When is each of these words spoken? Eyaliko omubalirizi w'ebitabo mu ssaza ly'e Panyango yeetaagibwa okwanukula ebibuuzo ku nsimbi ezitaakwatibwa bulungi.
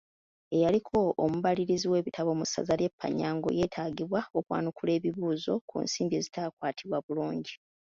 Eyaliko 0.55 0.97
omubalirizi 1.25 1.85
w'ebitabo 1.91 2.31
mu 2.39 2.45
ssaza 2.47 2.73
ly'e 2.79 2.91
Panyango 3.01 3.47
yeetaagibwa 3.57 4.19
okwanukula 4.39 4.91
ebibuuzo 4.97 5.53
ku 5.69 5.75
nsimbi 5.85 6.13
ezitaakwatibwa 6.19 6.97
bulungi. 7.05 7.53